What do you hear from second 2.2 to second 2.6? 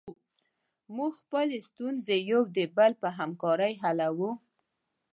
یو د